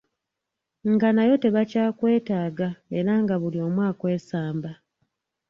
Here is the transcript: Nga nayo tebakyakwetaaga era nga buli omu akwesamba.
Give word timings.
Nga 0.91 1.09
nayo 1.15 1.35
tebakyakwetaaga 1.43 2.69
era 2.97 3.13
nga 3.21 3.35
buli 3.41 3.59
omu 3.67 3.81
akwesamba. 3.89 4.71